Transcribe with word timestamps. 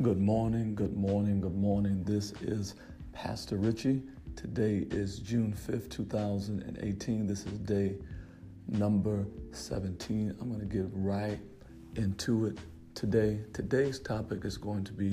Good 0.00 0.20
morning, 0.20 0.76
good 0.76 0.96
morning, 0.96 1.40
good 1.40 1.56
morning. 1.56 2.04
This 2.04 2.30
is 2.40 2.76
Pastor 3.12 3.56
Richie. 3.56 4.00
Today 4.36 4.86
is 4.92 5.18
June 5.18 5.52
5th, 5.52 5.90
2018. 5.90 7.26
This 7.26 7.44
is 7.46 7.58
day 7.58 7.96
number 8.68 9.26
17. 9.50 10.36
I'm 10.40 10.52
going 10.52 10.60
to 10.60 10.66
get 10.66 10.86
right 10.92 11.40
into 11.96 12.46
it 12.46 12.58
today. 12.94 13.40
Today's 13.52 13.98
topic 13.98 14.44
is 14.44 14.56
going 14.56 14.84
to 14.84 14.92
be 14.92 15.12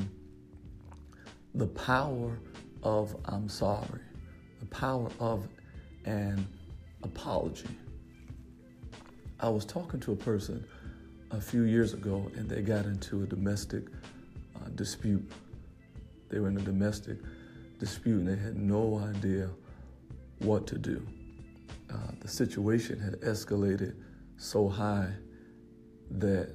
the 1.55 1.65
power 1.65 2.37
of 2.83 3.15
I'm 3.25 3.49
sorry, 3.49 4.01
the 4.59 4.67
power 4.67 5.09
of 5.19 5.47
an 6.05 6.47
apology. 7.01 7.75
I 9.39 9.49
was 9.49 9.65
talking 9.65 9.99
to 10.01 10.11
a 10.11 10.15
person 10.15 10.63
a 11.31 11.41
few 11.41 11.63
years 11.63 11.95
ago 11.95 12.29
and 12.35 12.47
they 12.47 12.61
got 12.61 12.85
into 12.85 13.23
a 13.23 13.25
domestic 13.25 13.85
dispute. 14.71 15.29
They 16.29 16.39
were 16.39 16.47
in 16.47 16.57
a 16.57 16.61
domestic 16.61 17.17
dispute 17.79 18.19
and 18.19 18.27
they 18.27 18.41
had 18.41 18.57
no 18.57 18.99
idea 18.99 19.49
what 20.39 20.67
to 20.67 20.77
do. 20.77 21.05
Uh, 21.91 21.97
the 22.19 22.27
situation 22.27 22.99
had 22.99 23.19
escalated 23.21 23.95
so 24.37 24.67
high 24.67 25.13
that 26.11 26.53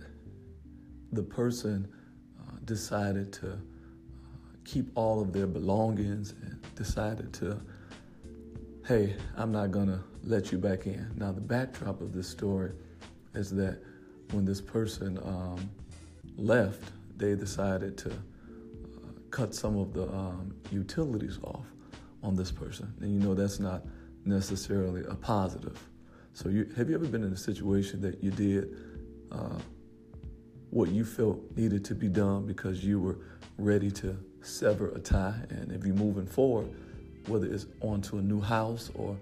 the 1.12 1.22
person 1.22 1.88
uh, 2.38 2.52
decided 2.64 3.32
to 3.32 3.52
uh, 3.52 3.56
keep 4.64 4.90
all 4.94 5.20
of 5.20 5.32
their 5.32 5.46
belongings 5.46 6.34
and 6.42 6.60
decided 6.74 7.32
to, 7.32 7.60
hey, 8.86 9.16
I'm 9.36 9.52
not 9.52 9.70
gonna 9.70 10.02
let 10.24 10.52
you 10.52 10.58
back 10.58 10.86
in. 10.86 11.10
Now, 11.16 11.32
the 11.32 11.40
backdrop 11.40 12.00
of 12.00 12.12
this 12.12 12.28
story 12.28 12.72
is 13.34 13.50
that 13.52 13.78
when 14.32 14.44
this 14.44 14.60
person 14.60 15.18
um, 15.18 15.70
left, 16.36 16.92
they 17.20 17.36
decided 17.36 17.96
to 17.98 18.10
uh, 18.10 18.14
cut 19.30 19.54
some 19.54 19.76
of 19.76 19.92
the 19.92 20.08
um, 20.08 20.54
utilities 20.72 21.38
off 21.44 21.66
on 22.22 22.34
this 22.34 22.50
person. 22.50 22.92
And 23.00 23.12
you 23.12 23.20
know 23.20 23.34
that's 23.34 23.60
not 23.60 23.84
necessarily 24.24 25.02
a 25.08 25.14
positive. 25.14 25.78
So, 26.32 26.48
you, 26.48 26.70
have 26.76 26.88
you 26.88 26.94
ever 26.94 27.06
been 27.06 27.24
in 27.24 27.32
a 27.32 27.36
situation 27.36 28.00
that 28.02 28.22
you 28.22 28.30
did 28.30 28.76
uh, 29.30 29.58
what 30.70 30.90
you 30.90 31.04
felt 31.04 31.38
needed 31.56 31.84
to 31.86 31.94
be 31.94 32.08
done 32.08 32.46
because 32.46 32.84
you 32.84 33.00
were 33.00 33.18
ready 33.58 33.90
to 33.92 34.16
sever 34.42 34.90
a 34.90 34.98
tie? 34.98 35.34
And 35.50 35.72
if 35.72 35.84
you're 35.84 35.94
moving 35.94 36.26
forward, 36.26 36.68
whether 37.26 37.52
it's 37.52 37.66
onto 37.80 38.18
a 38.18 38.22
new 38.22 38.40
house 38.40 38.90
or 38.94 39.16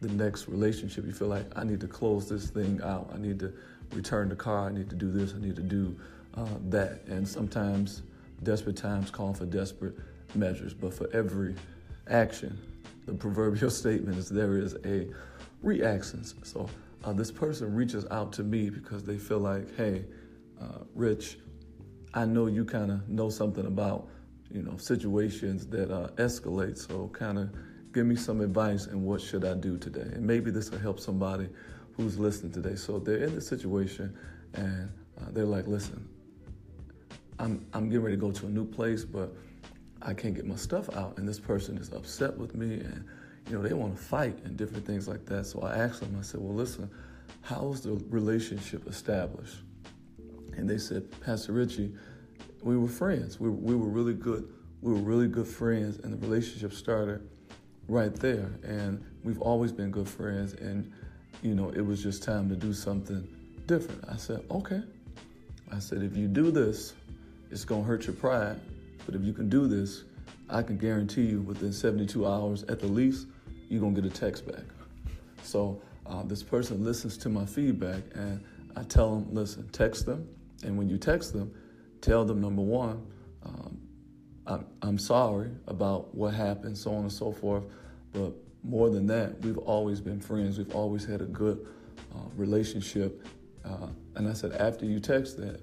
the 0.00 0.08
next 0.08 0.48
relationship, 0.48 1.06
you 1.06 1.12
feel 1.12 1.28
like 1.28 1.46
I 1.56 1.64
need 1.64 1.80
to 1.80 1.88
close 1.88 2.28
this 2.28 2.50
thing 2.50 2.80
out. 2.82 3.10
I 3.14 3.18
need 3.18 3.38
to 3.40 3.52
return 3.92 4.28
the 4.28 4.36
car. 4.36 4.68
I 4.68 4.72
need 4.72 4.90
to 4.90 4.96
do 4.96 5.10
this. 5.10 5.34
I 5.34 5.40
need 5.40 5.56
to 5.56 5.62
do 5.62 5.98
uh, 6.34 6.46
that. 6.68 7.02
And 7.06 7.26
sometimes 7.26 8.02
desperate 8.42 8.76
times 8.76 9.10
call 9.10 9.34
for 9.34 9.46
desperate 9.46 9.94
measures. 10.34 10.74
But 10.74 10.94
for 10.94 11.08
every 11.12 11.54
action, 12.08 12.58
the 13.06 13.14
proverbial 13.14 13.70
statement 13.82 14.18
is 14.18 14.28
there 14.28 14.56
is 14.58 14.76
a 14.84 15.08
reaction. 15.62 16.24
So 16.44 16.68
uh, 17.04 17.12
this 17.12 17.30
person 17.30 17.74
reaches 17.74 18.06
out 18.10 18.32
to 18.34 18.42
me 18.42 18.70
because 18.70 19.04
they 19.04 19.18
feel 19.18 19.38
like, 19.38 19.76
hey, 19.76 20.04
uh, 20.60 20.84
Rich, 20.94 21.38
I 22.14 22.24
know 22.24 22.46
you 22.46 22.64
kind 22.64 22.90
of 22.90 23.08
know 23.08 23.30
something 23.30 23.66
about 23.66 24.08
you 24.50 24.62
know 24.62 24.76
situations 24.76 25.66
that 25.68 25.90
uh, 25.90 26.08
escalate. 26.16 26.78
So 26.78 27.08
kind 27.08 27.38
of 27.38 27.50
give 27.92 28.06
me 28.06 28.16
some 28.16 28.40
advice 28.40 28.86
and 28.86 29.04
what 29.04 29.20
should 29.20 29.44
I 29.44 29.54
do 29.54 29.78
today? 29.78 30.00
And 30.14 30.26
maybe 30.26 30.50
this 30.50 30.70
will 30.70 30.78
help 30.78 31.00
somebody 31.00 31.48
who's 31.96 32.18
listening 32.18 32.52
today. 32.52 32.76
So 32.76 32.98
they're 32.98 33.18
in 33.18 33.34
the 33.34 33.40
situation 33.40 34.16
and 34.54 34.90
uh, 35.20 35.24
they're 35.32 35.44
like, 35.44 35.66
listen, 35.66 36.08
I'm, 37.38 37.64
I'm 37.72 37.88
getting 37.88 38.04
ready 38.04 38.16
to 38.16 38.20
go 38.20 38.32
to 38.32 38.46
a 38.46 38.50
new 38.50 38.64
place, 38.64 39.04
but 39.04 39.32
I 40.02 40.14
can't 40.14 40.34
get 40.34 40.46
my 40.46 40.56
stuff 40.56 40.94
out. 40.96 41.18
And 41.18 41.28
this 41.28 41.40
person 41.40 41.78
is 41.78 41.92
upset 41.92 42.36
with 42.36 42.54
me 42.54 42.74
and, 42.74 43.04
you 43.48 43.56
know, 43.56 43.62
they 43.62 43.74
want 43.74 43.96
to 43.96 44.02
fight 44.02 44.38
and 44.44 44.56
different 44.56 44.86
things 44.86 45.08
like 45.08 45.24
that. 45.26 45.46
So 45.46 45.60
I 45.60 45.76
asked 45.76 46.00
them, 46.00 46.16
I 46.18 46.22
said, 46.22 46.40
well, 46.40 46.54
listen, 46.54 46.90
how's 47.42 47.80
the 47.80 47.92
relationship 48.08 48.86
established? 48.88 49.56
And 50.56 50.68
they 50.68 50.78
said, 50.78 51.08
Pastor 51.20 51.52
Richie, 51.52 51.92
we 52.62 52.76
were 52.76 52.88
friends. 52.88 53.38
We, 53.38 53.48
we 53.48 53.74
were 53.74 53.88
really 53.88 54.14
good. 54.14 54.48
We 54.82 54.92
were 54.92 54.98
really 54.98 55.28
good 55.28 55.46
friends, 55.46 55.98
and 55.98 56.12
the 56.12 56.26
relationship 56.26 56.72
started 56.72 57.28
right 57.88 58.14
there. 58.14 58.52
And 58.62 59.04
we've 59.24 59.40
always 59.40 59.72
been 59.72 59.90
good 59.90 60.08
friends. 60.08 60.52
And 60.54 60.92
you 61.42 61.54
know, 61.54 61.70
it 61.70 61.80
was 61.80 62.02
just 62.02 62.22
time 62.22 62.48
to 62.48 62.56
do 62.56 62.72
something 62.72 63.26
different. 63.66 64.04
I 64.08 64.16
said, 64.16 64.44
okay. 64.50 64.82
I 65.72 65.78
said, 65.78 66.02
if 66.02 66.16
you 66.16 66.26
do 66.26 66.50
this, 66.50 66.94
it's 67.50 67.64
going 67.64 67.82
to 67.82 67.86
hurt 67.88 68.06
your 68.06 68.14
pride. 68.14 68.60
But 69.06 69.14
if 69.14 69.22
you 69.22 69.32
can 69.32 69.48
do 69.48 69.66
this, 69.66 70.04
I 70.50 70.62
can 70.62 70.78
guarantee 70.78 71.26
you 71.26 71.40
within 71.42 71.72
72 71.72 72.26
hours 72.26 72.62
at 72.64 72.80
the 72.80 72.86
least, 72.86 73.26
you're 73.68 73.80
going 73.80 73.94
to 73.94 74.00
get 74.00 74.10
a 74.10 74.14
text 74.14 74.46
back. 74.46 74.64
So 75.42 75.80
uh, 76.06 76.22
this 76.22 76.42
person 76.42 76.84
listens 76.84 77.16
to 77.18 77.28
my 77.28 77.44
feedback 77.44 78.02
and 78.14 78.42
I 78.76 78.82
tell 78.84 79.14
them, 79.14 79.34
listen, 79.34 79.68
text 79.70 80.06
them. 80.06 80.28
And 80.62 80.76
when 80.76 80.88
you 80.88 80.98
text 80.98 81.32
them, 81.32 81.54
tell 82.00 82.24
them 82.24 82.40
number 82.40 82.62
one, 82.62 83.06
um, 83.44 83.78
I'm, 84.46 84.66
I'm 84.82 84.98
sorry 84.98 85.50
about 85.66 86.14
what 86.14 86.34
happened, 86.34 86.76
so 86.76 86.94
on 86.94 87.02
and 87.02 87.12
so 87.12 87.32
forth. 87.32 87.64
But 88.12 88.32
more 88.64 88.88
than 88.90 89.06
that, 89.08 89.40
we've 89.42 89.58
always 89.58 90.00
been 90.00 90.20
friends. 90.20 90.58
We've 90.58 90.74
always 90.74 91.04
had 91.04 91.20
a 91.20 91.26
good 91.26 91.66
uh, 92.14 92.28
relationship. 92.36 93.26
Uh, 93.64 93.88
and 94.16 94.28
I 94.28 94.32
said, 94.32 94.52
after 94.52 94.86
you 94.86 95.00
text 95.00 95.36
that, 95.38 95.60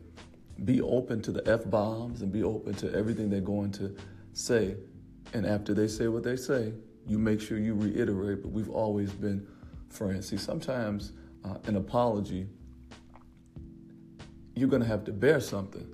be 0.64 0.82
open 0.82 1.22
to 1.24 1.32
the 1.32 1.48
F 1.52 1.70
bombs 1.70 2.22
and 2.22 2.32
be 2.32 2.44
open 2.44 2.74
to 2.76 2.94
everything 2.94 3.30
they're 3.30 3.42
going 3.42 3.72
to 3.74 3.96
say. 4.34 4.76
And 5.34 5.46
after 5.46 5.74
they 5.74 5.88
say 5.88 6.08
what 6.08 6.24
they 6.24 6.36
say, 6.38 6.74
you 7.08 7.20
make 7.20 7.42
sure 7.42 7.58
you 7.58 7.76
reiterate, 7.76 8.42
but 8.42 8.52
we've 8.52 8.70
always 8.70 9.12
been 9.12 9.46
friends. 9.90 10.30
See, 10.30 10.38
sometimes 10.38 11.12
uh, 11.44 11.58
an 11.66 11.76
apology, 11.76 12.48
you're 14.56 14.70
going 14.70 14.82
to 14.82 14.88
have 14.88 15.04
to 15.06 15.12
bear 15.12 15.40
something, 15.40 15.88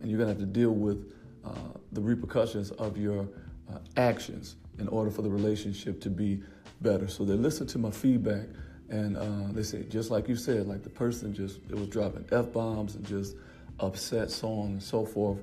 and 0.00 0.10
you're 0.10 0.18
going 0.18 0.34
to 0.34 0.40
have 0.40 0.40
to 0.40 0.52
deal 0.52 0.72
with 0.72 1.12
uh, 1.44 1.50
the 1.92 2.00
repercussions 2.00 2.70
of 2.72 2.96
your 2.96 3.28
uh, 3.72 3.78
actions 3.96 4.56
in 4.78 4.88
order 4.88 5.10
for 5.10 5.22
the 5.22 5.30
relationship 5.30 6.00
to 6.00 6.10
be 6.10 6.42
better. 6.80 7.08
So 7.08 7.24
they 7.24 7.34
listened 7.34 7.68
to 7.70 7.78
my 7.78 7.90
feedback 7.90 8.46
and 8.88 9.16
uh, 9.16 9.52
they 9.52 9.62
say, 9.62 9.82
just 9.84 10.10
like 10.10 10.28
you 10.28 10.36
said, 10.36 10.66
like 10.66 10.82
the 10.82 10.90
person 10.90 11.34
just, 11.34 11.60
it 11.68 11.74
was 11.74 11.88
dropping 11.88 12.24
F 12.32 12.52
bombs 12.52 12.94
and 12.94 13.06
just 13.06 13.36
upset, 13.80 14.30
so 14.30 14.48
on 14.48 14.66
and 14.68 14.82
so 14.82 15.04
forth. 15.04 15.38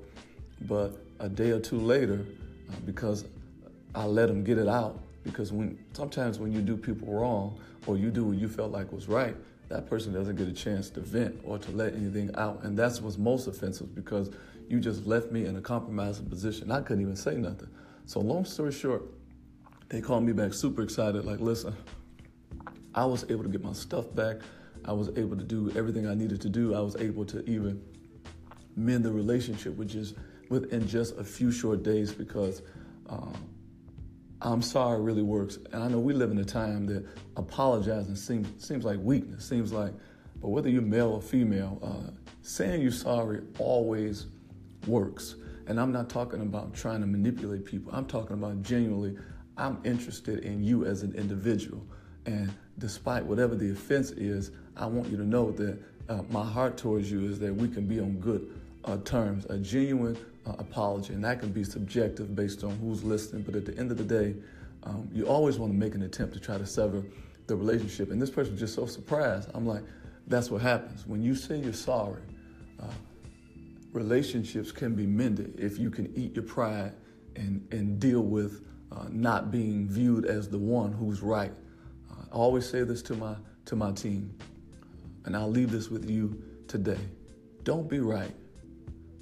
But 0.62 0.98
a 1.20 1.30
day 1.30 1.52
or 1.52 1.60
two 1.60 1.80
later, 1.80 2.26
uh, 2.70 2.76
because 2.86 3.26
I 3.94 4.06
let 4.06 4.28
them 4.28 4.44
get 4.44 4.58
it 4.58 4.68
out, 4.68 5.00
because 5.24 5.52
when 5.52 5.78
sometimes 5.94 6.40
when 6.40 6.52
you 6.52 6.62
do 6.62 6.78
people 6.78 7.14
wrong 7.14 7.60
or 7.88 7.98
you 7.98 8.10
do 8.12 8.26
what 8.26 8.38
you 8.38 8.48
felt 8.48 8.72
like 8.72 8.92
was 8.92 9.08
right, 9.08 9.36
that 9.70 9.90
person 9.90 10.14
doesn't 10.14 10.36
get 10.36 10.48
a 10.48 10.54
chance 10.54 10.90
to 10.92 11.00
vent 11.00 11.40
or 11.44 11.58
to 11.58 11.72
let 11.72 11.94
anything 11.94 12.30
out. 12.36 12.64
And 12.64 12.78
that's 12.78 13.02
what's 13.02 13.18
most 13.18 13.48
offensive 13.48 13.96
because 13.96 14.32
you 14.70 14.80
just 14.80 15.06
left 15.06 15.32
me 15.32 15.46
in 15.46 15.56
a 15.56 15.62
compromising 15.62 16.28
position. 16.28 16.72
I 16.72 16.82
couldn't 16.82 17.02
even 17.02 17.16
say 17.16 17.36
nothing. 17.36 17.70
So 18.06 18.20
long 18.20 18.46
story 18.46 18.72
short, 18.72 19.04
they 19.90 20.02
called 20.02 20.24
me 20.24 20.34
back 20.34 20.54
super 20.54 20.82
excited, 20.82 21.26
like, 21.26 21.40
listen, 21.40 21.76
I 22.94 23.06
was 23.06 23.26
able 23.30 23.44
to 23.44 23.50
get 23.50 23.64
my 23.64 23.74
stuff 23.74 24.14
back. 24.16 24.38
I 24.86 24.94
was 24.94 25.10
able 25.18 25.36
to 25.36 25.44
do 25.44 25.72
everything 25.76 26.08
I 26.08 26.14
needed 26.14 26.42
to 26.42 26.50
do. 26.50 26.76
I 26.76 26.80
was 26.80 26.96
able 26.96 27.26
to 27.26 27.48
even 27.50 27.84
mend 28.76 29.04
the 29.04 29.12
relationship, 29.12 29.76
which 29.76 29.96
is 29.96 30.14
within 30.50 30.88
just 30.88 31.18
a 31.18 31.24
few 31.24 31.52
short 31.52 31.84
days 31.84 32.12
because 32.12 32.62
um, 33.10 33.34
I'm 34.42 34.62
sorry 34.62 35.02
really 35.02 35.24
works. 35.24 35.58
And 35.72 35.84
I 35.84 35.88
know 35.88 36.00
we 36.00 36.14
live 36.14 36.32
in 36.32 36.38
a 36.38 36.46
time 36.46 36.86
that 36.88 37.06
apologizing 37.38 38.16
seems, 38.16 38.66
seems 38.66 38.86
like 38.86 39.00
weakness, 39.00 39.48
seems 39.48 39.72
like, 39.72 39.94
but 40.42 40.50
whether 40.50 40.70
you're 40.70 40.82
male 40.82 41.12
or 41.12 41.22
female, 41.22 41.80
uh, 41.82 42.12
saying 42.42 42.82
you're 42.82 42.92
sorry 42.92 43.42
always 43.58 44.28
works. 44.88 45.36
And 45.68 45.80
I'm 45.80 45.92
not 45.92 46.10
talking 46.10 46.42
about 46.42 46.76
trying 46.76 47.02
to 47.02 47.08
manipulate 47.08 47.66
people. 47.66 47.92
I'm 47.94 48.06
talking 48.06 48.34
about 48.34 48.62
genuinely 48.62 49.18
I'm 49.58 49.80
interested 49.84 50.40
in 50.40 50.64
you 50.64 50.86
as 50.86 51.04
an 51.04 51.14
individual. 51.16 51.82
And 52.26 52.54
despite 52.78 53.24
whatever 53.24 53.56
the 53.56 53.72
offense 53.72 54.12
is, 54.12 54.52
I 54.76 54.86
want 54.86 55.10
you 55.10 55.18
to 55.18 55.24
know 55.24 55.52
that 55.52 55.80
uh, 56.10 56.22
my 56.30 56.44
heart 56.44 56.78
towards 56.78 57.10
you 57.10 57.26
is 57.26 57.40
that 57.40 57.56
we 57.56 57.68
can 57.68 57.88
be 57.88 58.00
on 58.00 58.20
good 58.20 58.52
uh, 58.86 58.98
terms, 59.04 59.46
a 59.46 59.58
genuine 59.58 60.18
uh, 60.46 60.54
apology. 60.60 61.14
And 61.14 61.24
that 61.24 61.40
can 61.40 61.52
be 61.52 61.64
subjective 61.64 62.36
based 62.36 62.64
on 62.64 62.78
who's 62.78 63.04
listening. 63.04 63.44
But 63.44 63.56
at 63.56 63.66
the 63.66 63.78
end 63.78 63.92
of 63.92 63.98
the 63.98 64.04
day, 64.04 64.36
um, 64.84 65.10
you 65.14 65.26
always 65.26 65.58
want 65.58 65.74
to 65.74 65.78
make 65.78 65.96
an 65.96 66.04
attempt 66.04 66.34
to 66.36 66.40
try 66.40 66.58
to 66.58 66.66
sever 66.66 67.04
the 67.48 67.56
relationship. 67.56 68.12
And 68.12 68.22
this 68.22 68.30
person 68.30 68.54
was 68.54 68.60
just 68.60 68.76
so 68.76 68.86
surprised. 68.86 69.50
I'm 69.54 69.66
like, 69.66 69.84
that's 70.28 70.50
what 70.50 70.62
happens. 70.62 71.06
When 71.06 71.22
you 71.22 71.36
say 71.36 71.58
you're 71.58 71.74
sorry, 71.74 72.22
uh, 72.82 72.88
relationships 73.92 74.72
can 74.72 74.96
be 74.96 75.06
mended 75.06 75.60
if 75.60 75.80
you 75.80 75.90
can 75.90 76.12
eat 76.16 76.36
your 76.36 76.46
pride 76.46 76.94
and, 77.36 77.68
and 77.72 78.00
deal 78.00 78.22
with 78.22 78.66
uh, 78.92 79.06
not 79.10 79.52
being 79.52 79.88
viewed 79.88 80.26
as 80.26 80.50
the 80.50 80.58
one 80.58 80.92
who's 80.92 81.22
right. 81.22 81.52
Uh, 82.12 82.24
I 82.32 82.36
always 82.36 82.68
say 82.70 82.84
this 82.84 83.02
to 83.04 83.16
my 83.16 83.36
to 83.66 83.76
my 83.76 83.92
team, 83.92 84.32
and 85.26 85.36
I'll 85.36 85.50
leave 85.50 85.72
this 85.72 85.90
with 85.90 86.08
you 86.08 86.42
today. 86.68 87.00
Don't 87.64 87.90
be 87.90 88.00
right, 88.00 88.32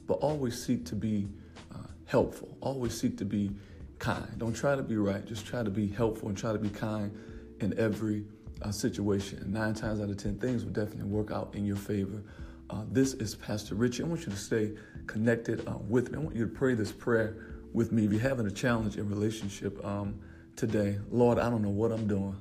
but 0.07 0.15
always 0.15 0.63
seek 0.63 0.85
to 0.87 0.95
be 0.95 1.27
uh, 1.73 1.79
helpful. 2.05 2.57
Always 2.61 2.99
seek 2.99 3.17
to 3.17 3.25
be 3.25 3.51
kind. 3.99 4.27
Don't 4.37 4.53
try 4.53 4.75
to 4.75 4.83
be 4.83 4.97
right. 4.97 5.25
Just 5.25 5.45
try 5.45 5.63
to 5.63 5.69
be 5.69 5.87
helpful 5.87 6.29
and 6.29 6.37
try 6.37 6.51
to 6.51 6.59
be 6.59 6.69
kind 6.69 7.11
in 7.59 7.77
every 7.79 8.25
uh, 8.61 8.71
situation. 8.71 9.51
Nine 9.51 9.73
times 9.73 10.01
out 10.01 10.09
of 10.09 10.17
ten, 10.17 10.37
things 10.39 10.65
will 10.65 10.73
definitely 10.73 11.09
work 11.09 11.31
out 11.31 11.53
in 11.55 11.65
your 11.65 11.75
favor. 11.77 12.21
Uh, 12.69 12.83
this 12.91 13.13
is 13.13 13.35
Pastor 13.35 13.75
Richie. 13.75 14.03
I 14.03 14.07
want 14.07 14.21
you 14.21 14.31
to 14.31 14.37
stay 14.37 14.71
connected 15.07 15.67
uh, 15.67 15.77
with 15.87 16.11
me. 16.11 16.17
I 16.17 16.21
want 16.21 16.35
you 16.35 16.45
to 16.45 16.51
pray 16.51 16.73
this 16.73 16.91
prayer 16.91 17.35
with 17.73 17.91
me. 17.91 18.05
If 18.05 18.11
you're 18.11 18.21
having 18.21 18.47
a 18.47 18.51
challenge 18.51 18.97
in 18.97 19.09
relationship 19.09 19.83
um, 19.85 20.19
today, 20.55 20.97
Lord, 21.11 21.39
I 21.39 21.49
don't 21.49 21.61
know 21.61 21.69
what 21.69 21.91
I'm 21.91 22.07
doing. 22.07 22.35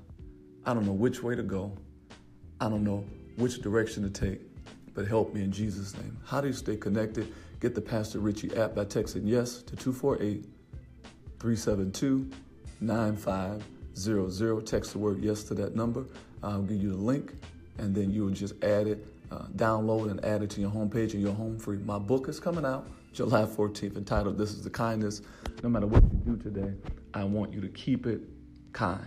I 0.65 0.75
don't 0.75 0.87
know 0.87 0.93
which 0.93 1.23
way 1.23 1.35
to 1.35 1.43
go. 1.43 1.77
I 2.61 2.69
don't 2.69 2.85
know 2.85 3.05
which 3.37 3.61
direction 3.61 4.05
to 4.05 4.11
take, 4.11 4.41
but 4.95 5.07
help 5.07 5.35
me 5.35 5.43
in 5.43 5.51
Jesus' 5.51 5.97
name. 5.97 6.17
How 6.25 6.41
do 6.41 6.47
you 6.47 6.53
stay 6.53 6.77
connected? 6.77 7.33
Get 7.63 7.77
the 7.77 7.81
Pastor 7.81 8.19
Richie 8.19 8.53
app 8.57 8.75
by 8.75 8.85
texting 8.85 9.23
yes 9.25 9.63
to 9.63 9.77
248 9.77 10.45
372 11.39 12.29
9500. 12.81 14.67
Text 14.67 14.91
the 14.91 14.99
word 14.99 15.23
yes 15.23 15.45
to 15.45 15.55
that 15.55 15.77
number. 15.77 16.05
I'll 16.43 16.63
give 16.63 16.83
you 16.83 16.91
the 16.91 16.97
link, 16.97 17.35
and 17.79 17.95
then 17.95 18.11
you 18.11 18.25
will 18.25 18.33
just 18.33 18.55
add 18.65 18.89
it, 18.89 19.07
uh, 19.31 19.45
download 19.55 20.11
and 20.11 20.25
add 20.25 20.43
it 20.43 20.51
to 20.51 20.61
your 20.61 20.71
homepage 20.71 21.13
and 21.13 21.23
your 21.23 21.35
home 21.35 21.57
free. 21.57 21.77
My 21.79 22.01
book 22.01 22.29
is 22.29 22.41
coming 22.41 22.65
out 22.65 22.89
July 23.13 23.43
14th 23.43 23.97
entitled 23.97 24.39
This 24.39 24.51
is 24.51 24.65
the 24.65 24.71
Kindness. 24.71 25.23
No 25.63 25.69
matter 25.69 25.87
what 25.87 26.03
you 26.03 26.35
do 26.35 26.37
today, 26.43 26.75
I 27.15 27.23
want 27.23 27.53
you 27.53 27.61
to 27.61 27.69
keep 27.69 28.09
it 28.09 28.23
kind. 28.73 29.07